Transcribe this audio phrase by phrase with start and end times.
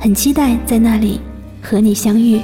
[0.00, 1.20] 很期待在那里
[1.60, 2.40] 和你相遇。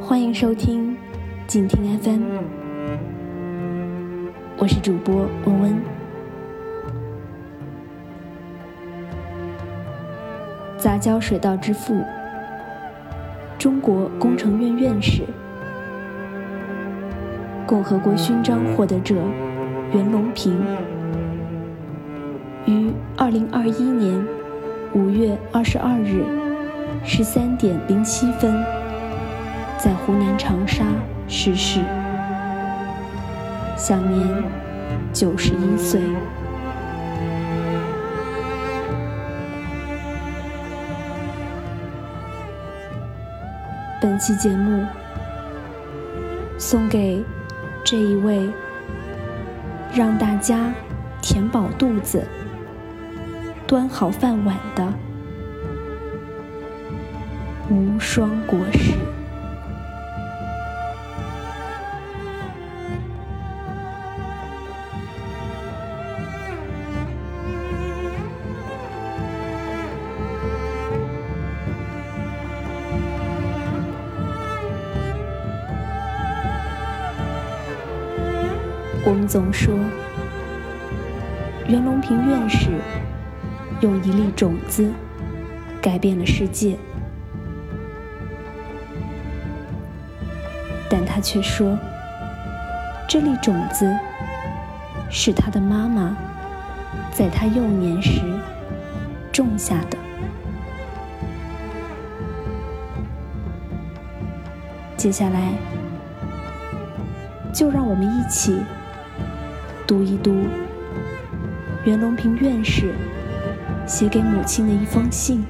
[0.00, 0.96] 欢迎收听
[1.46, 2.22] 静听 FM，
[4.58, 5.14] 我是主播
[5.46, 5.93] 文文。
[10.84, 12.04] 杂交水稻之父，
[13.58, 15.22] 中国工程院院士，
[17.66, 19.14] 共和国勋章获得者
[19.94, 20.60] 袁隆平，
[22.66, 24.22] 于二零二一年
[24.92, 26.22] 五月二十二日
[27.02, 28.54] 十三点零七分，
[29.78, 30.84] 在湖南长沙
[31.26, 31.80] 逝世，
[33.74, 34.28] 享年
[35.14, 36.02] 九十一岁。
[44.04, 44.84] 本期节目
[46.58, 47.24] 送给
[47.82, 48.52] 这一位
[49.94, 50.70] 让大家
[51.22, 52.22] 填饱肚子、
[53.66, 54.92] 端好饭碗的
[57.70, 59.13] 无双国师。
[79.06, 79.74] 我们总说，
[81.68, 82.70] 袁隆平院士
[83.82, 84.90] 用一粒种子
[85.82, 86.78] 改变了世界，
[90.88, 91.78] 但他却说，
[93.06, 93.94] 这粒种子
[95.10, 96.16] 是他的妈妈
[97.12, 98.22] 在他幼年时
[99.30, 99.98] 种下的。
[104.96, 105.52] 接下来，
[107.52, 108.58] 就让我们一起。
[109.86, 110.34] 读一读
[111.84, 112.94] 袁隆平院士
[113.86, 115.44] 写给母亲的一封信，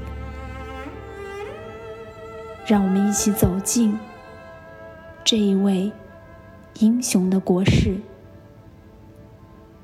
[2.67, 3.97] 让我们一起走进
[5.23, 5.93] 这一位
[6.81, 7.97] 英雄的国士，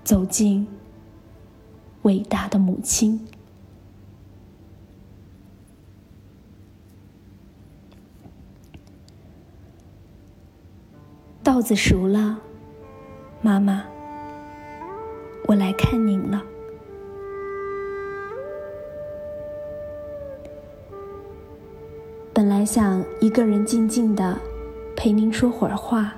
[0.03, 0.67] 走进
[2.03, 3.25] 伟大的母亲。
[11.45, 12.41] 稻子熟了，
[13.41, 13.90] 妈妈。
[15.51, 16.41] 我来看您了。
[22.33, 24.39] 本来想一个人静静的
[24.97, 26.15] 陪您说会儿话，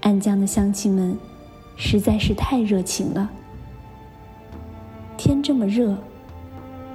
[0.00, 1.18] 安江的乡亲们
[1.74, 3.28] 实在是太热情了。
[5.16, 5.98] 天这么热，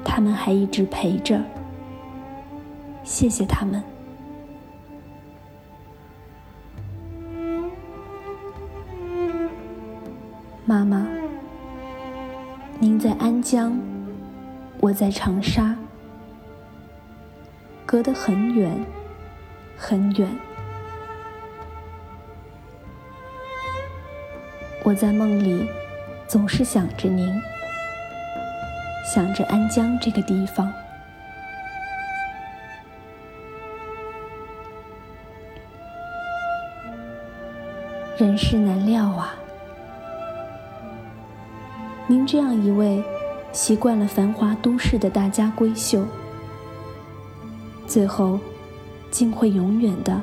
[0.06, 1.42] 他们还一直陪着，
[3.04, 3.84] 谢谢他们。
[10.74, 11.08] 妈妈，
[12.80, 13.80] 您在安江，
[14.80, 15.76] 我在长沙，
[17.86, 18.76] 隔得很远，
[19.78, 20.28] 很远。
[24.82, 25.70] 我在梦里
[26.28, 27.40] 总是想着您，
[29.14, 30.74] 想着安江这个地方。
[38.18, 39.36] 人世难料啊。
[42.06, 43.02] 您这样一位
[43.54, 46.06] 习惯了繁华都市的大家闺秀，
[47.88, 48.38] 最后
[49.10, 50.22] 竟会永远的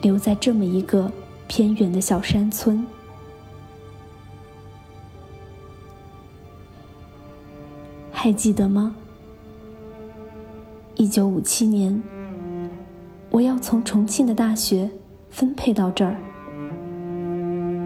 [0.00, 1.10] 留在这么一个
[1.46, 2.84] 偏远的小山村。
[8.10, 8.94] 还记得吗？
[10.96, 12.02] 一九五七年，
[13.30, 14.90] 我要从重庆的大学
[15.30, 16.16] 分配到这儿，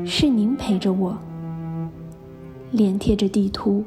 [0.07, 1.17] 是您陪着我。
[2.77, 3.83] 脸贴着地图，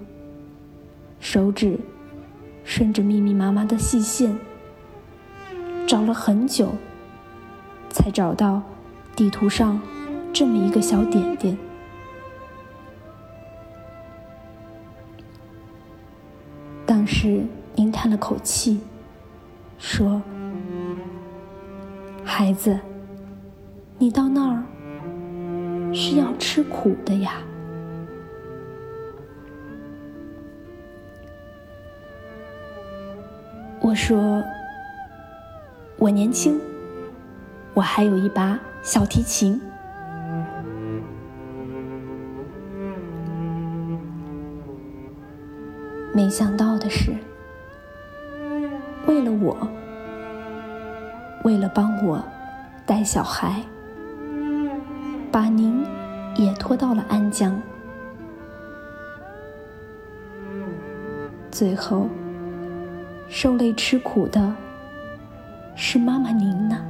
[1.19, 1.80] 手指
[2.63, 4.36] 顺着密密麻麻的细线，
[5.86, 6.69] 找了很久，
[7.91, 8.63] 才找到
[9.15, 9.80] 地图上
[10.33, 11.56] 这么一个小点点。
[16.83, 17.44] 当时
[17.75, 18.80] 您叹了口气，
[19.77, 20.19] 说
[22.25, 22.80] ：“孩子，
[24.00, 27.33] 你到那儿是要吃苦的呀。”
[33.89, 34.44] 我说
[35.97, 36.62] ：“我年轻，
[37.74, 39.59] 我还有一把小提琴。”
[46.13, 47.15] 没想到的是，
[49.07, 49.57] 为了我，
[51.44, 52.24] 为了帮我
[52.85, 53.56] 带小孩，
[55.31, 55.83] 把您
[56.35, 57.59] 也拖到了安江，
[61.50, 62.07] 最后
[63.29, 64.55] 受累吃苦的
[65.75, 66.83] 是妈妈您呢？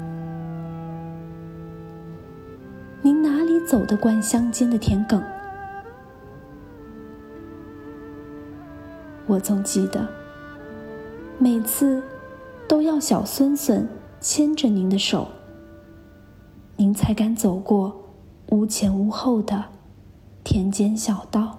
[3.02, 5.22] 您哪里走得惯乡间的田埂？
[9.28, 10.08] 我总记得，
[11.38, 12.02] 每次
[12.68, 13.88] 都要小孙孙
[14.22, 15.28] 牵着您的手，
[16.78, 17.96] 您才敢走过
[18.48, 19.66] 无前无后的
[20.44, 21.59] 田间小道。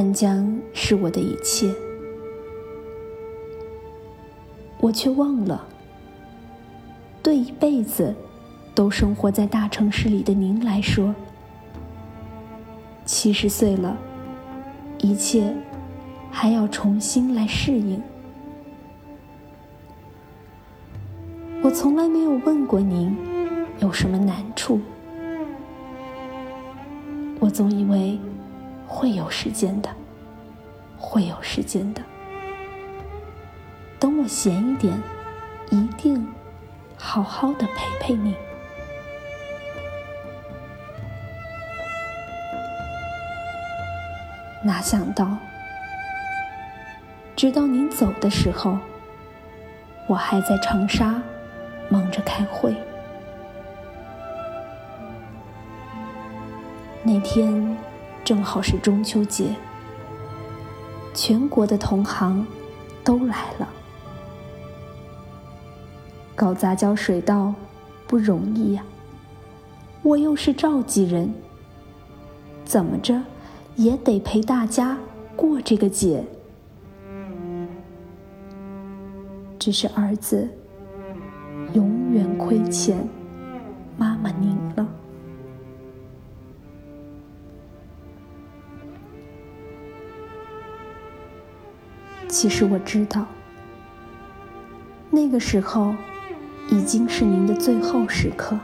[0.00, 1.70] 安江是我的一切，
[4.80, 5.68] 我却忘了，
[7.22, 8.14] 对一辈子。
[8.74, 11.14] 都生活在大城市里的您来说，
[13.04, 13.94] 七十岁了，
[15.00, 15.54] 一切
[16.30, 18.00] 还要重新来适应。
[21.62, 23.14] 我从来没有问过您
[23.80, 24.80] 有什么难处，
[27.38, 28.18] 我总以为
[28.92, 29.88] 会有时间的，
[30.98, 32.02] 会有时间的。
[34.00, 35.00] 等我闲一点，
[35.70, 36.26] 一定
[36.96, 38.34] 好好的陪陪你。
[44.64, 45.36] 哪想到，
[47.36, 48.76] 直到您走的时候，
[50.08, 51.22] 我还在长沙
[51.88, 52.74] 忙着开会。
[57.04, 57.76] 那天
[58.30, 59.56] 正好是中秋节，
[61.12, 62.46] 全国的同行
[63.02, 63.68] 都来了。
[66.36, 67.52] 搞杂交水稻
[68.06, 68.84] 不容易呀，
[70.02, 71.28] 我又是召集人，
[72.64, 73.20] 怎么着？
[73.74, 74.96] 也得陪大家
[75.34, 76.24] 过这个节，
[79.58, 80.48] 只是儿子
[81.72, 82.96] 永远亏欠
[83.98, 84.86] 妈妈您了。
[92.30, 93.26] 其实我知道，
[95.10, 95.92] 那个时候
[96.70, 98.56] 已经是您的最后时刻。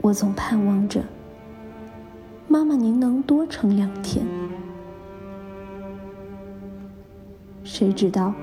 [0.00, 1.02] 我总盼望着，
[2.48, 4.26] 妈妈您能多撑两天。
[7.62, 8.34] 谁知道，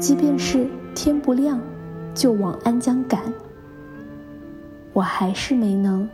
[0.00, 1.60] 即便是天不亮
[2.12, 3.22] 就往安江赶，
[4.92, 6.06] 我还是没能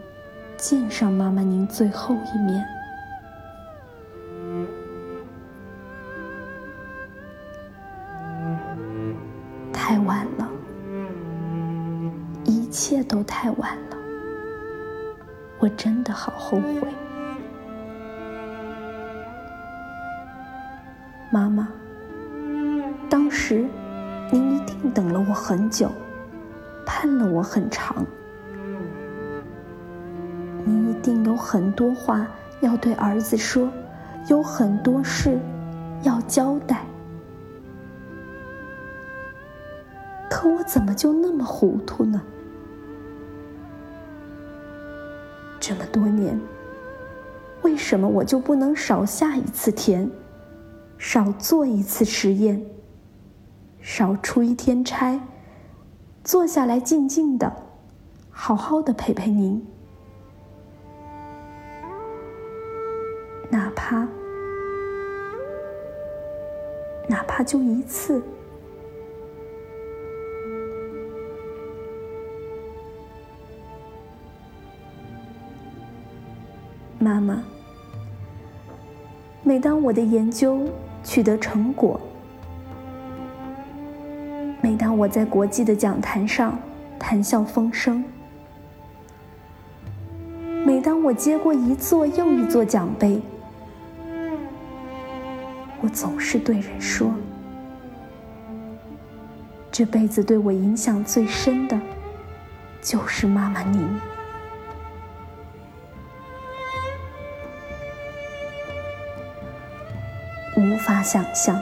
[0.59, 2.63] 见上妈妈您最后一面。
[13.33, 13.97] 太晚了。
[15.59, 16.87] 我真的好后悔，
[21.31, 21.67] 妈妈。
[23.09, 23.67] 当时
[24.31, 25.91] 您一定等了我很久，
[26.85, 28.05] 盼了我很长，
[30.65, 32.27] 您一定有很多话
[32.61, 33.69] 要对儿子说，
[34.29, 35.39] 有很多事
[36.03, 36.85] 要交代。
[40.31, 42.23] 可我怎么就那么糊涂呢？
[45.93, 46.41] 多年，
[47.63, 50.11] 为什么我就不能少下一次田，
[50.97, 52.65] 少做一次实验，
[53.81, 55.21] 少出一天差，
[56.25, 57.53] 坐下来静静的，
[58.31, 59.65] 好好的陪陪您，
[63.51, 64.09] 哪怕
[67.07, 68.23] 哪怕就一次。
[77.03, 77.43] 妈妈，
[79.43, 80.61] 每当我的研究
[81.03, 82.01] 取得成果，
[84.61, 86.57] 每当我在国际的讲坛上
[87.01, 88.05] 谈笑风生，
[90.65, 93.21] 每当我接过一座又一座奖杯，
[95.81, 97.13] 我总是对人说
[99.73, 101.77] ：“这辈子对我影响最深的，
[102.81, 103.89] 就是妈妈您。
[110.55, 111.59] 无法想象，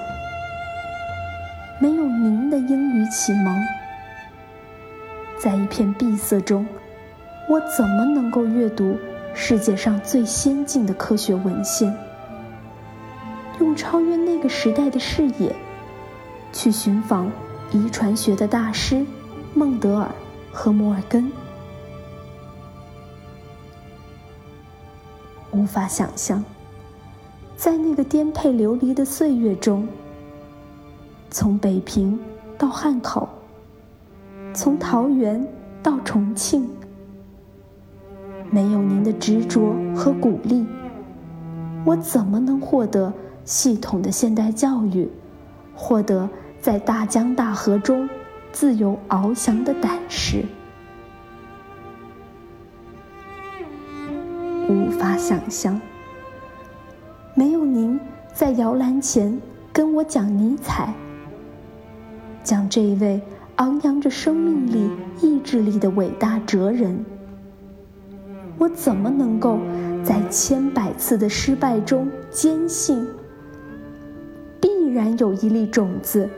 [1.79, 3.57] 没有您的英语启蒙，
[5.39, 6.67] 在一片闭塞中，
[7.49, 8.99] 我怎么能够阅读
[9.33, 11.97] 世界上最先进的科学文献？
[13.61, 15.55] 用超越那个时代的视野，
[16.53, 17.31] 去寻访
[17.71, 19.07] 遗传学的大师
[19.55, 20.11] 孟德尔
[20.51, 21.31] 和摩尔根，
[25.53, 26.43] 无法想象，
[27.61, 29.87] 在那个颠沛流离的岁月中，
[31.29, 32.19] 从北平
[32.57, 33.29] 到汉口，
[34.55, 35.47] 从桃园
[35.83, 36.67] 到重庆，
[38.51, 40.65] 没有您的执着和鼓励，
[41.85, 43.13] 我怎么能获得？
[43.45, 45.07] 系统的现代教育，
[45.75, 46.27] 获得
[46.63, 48.09] 在大江大河中
[48.53, 50.47] 自由翱翔的胆识，
[54.67, 55.79] 无法想象。
[57.35, 57.99] 没有您
[58.33, 59.41] 在摇篮前
[59.73, 60.93] 跟我讲尼采，
[62.43, 63.21] 讲这一位
[63.57, 64.91] 昂扬着生命力、
[65.23, 67.05] 意志力的伟大哲人，
[68.59, 69.59] 我怎么能够
[70.05, 73.07] 在千百次的失败中坚信？
[74.61, 76.29] 必然有一粒种子，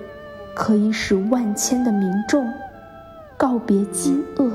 [0.55, 2.47] 可以使万千的民众
[3.39, 4.53] 告别饥饿。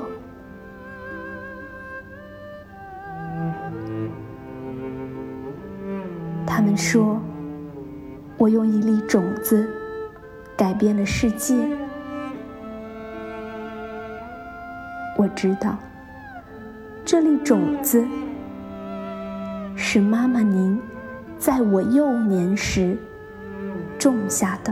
[6.48, 7.22] 他们说，
[8.38, 9.70] 我用一粒种子
[10.56, 11.54] 改变了世界。
[15.18, 15.78] 我知道，
[17.06, 18.08] 这粒种子
[19.76, 20.82] 是妈妈您
[21.38, 22.98] 在我幼年时。
[24.00, 24.72] 种下的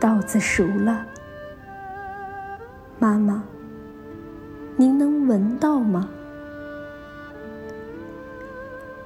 [0.00, 1.06] 稻子熟了，
[3.04, 3.44] 妈妈，
[4.78, 6.08] 您能闻到吗？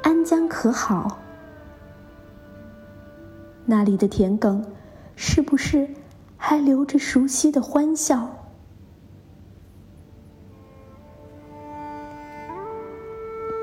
[0.03, 1.19] 安江可好？
[3.67, 4.63] 那里的田埂
[5.17, 5.89] 是不是
[6.37, 8.31] 还留着熟悉的欢笑？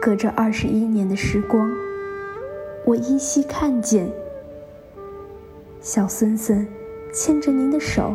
[0.01, 1.65] 隔着二十一年的时光，
[2.85, 4.11] 我依稀看见
[5.79, 6.67] 小孙孙
[7.13, 8.13] 牵着您的手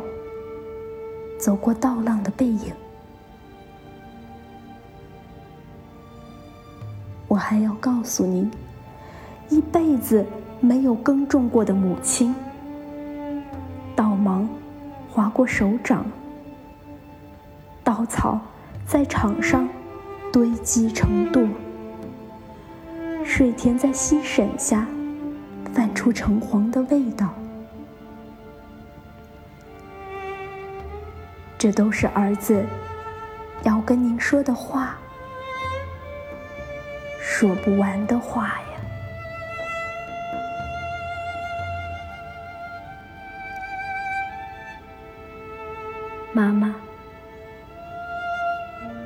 [1.41, 2.73] 走过稻浪的背影。
[7.27, 8.51] 我还要告诉您，
[9.49, 10.27] 一辈子
[10.61, 12.35] 没有耕种过的母亲，
[13.97, 14.49] 稻芒
[15.09, 16.05] 划过手掌，
[17.83, 18.39] 稻草
[18.85, 19.69] 在场上
[20.33, 21.49] 堆积成垛。
[23.25, 24.87] 水田在溪沈下
[25.73, 27.33] 泛出橙黄的味道，
[31.61, 32.65] 这都是儿子
[33.65, 34.97] 要跟您说的话，
[37.21, 38.81] 说不完的话呀，
[46.33, 46.75] 妈妈，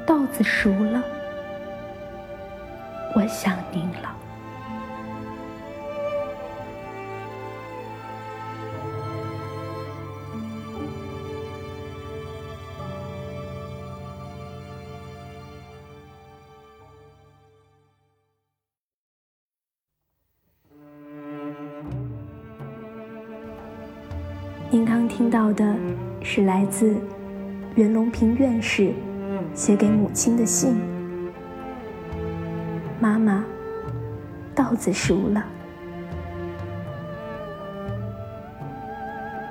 [0.06, 1.02] 稻子熟了。
[3.16, 4.14] 我想您了。
[24.74, 25.72] 您刚听到的
[26.20, 26.96] 是来自
[27.76, 28.92] 袁隆平院士
[29.54, 30.74] 写给母亲的信。
[32.98, 33.44] 妈妈，
[34.52, 35.46] 稻子熟了。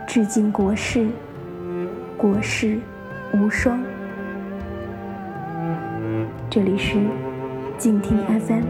[0.06, 1.08] 致敬国士，
[2.18, 2.78] 国士
[3.34, 3.82] 无双。
[6.50, 6.98] 这里是
[7.78, 8.66] 静听 FM，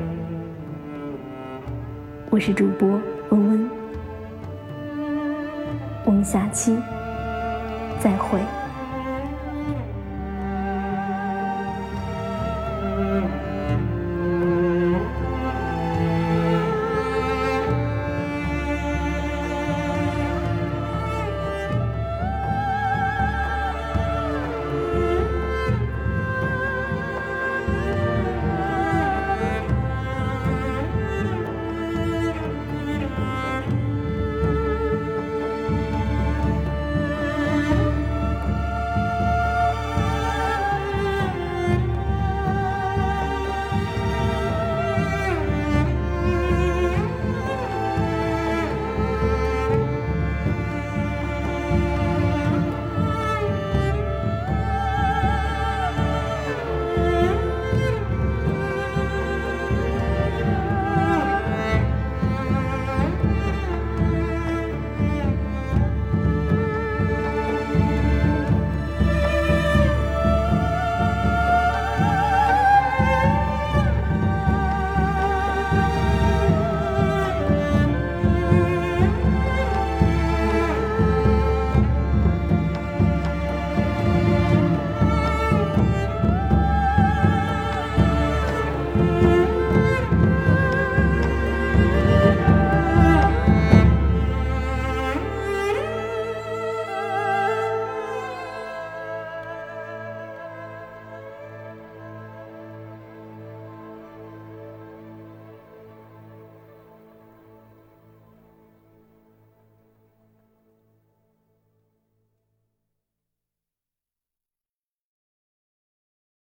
[2.29, 3.69] 我是主播温温，
[6.03, 6.77] 我们下期
[7.99, 8.62] 再会。